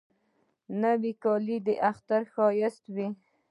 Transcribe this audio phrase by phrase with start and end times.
[0.81, 3.07] نوې کالی د اختر ښایست وي